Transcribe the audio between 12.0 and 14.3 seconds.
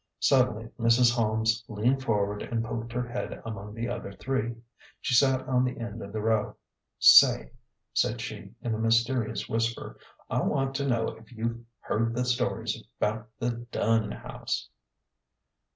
the stories 'bout the Dunn